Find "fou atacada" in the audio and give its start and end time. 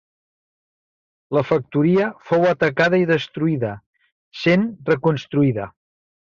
2.31-3.03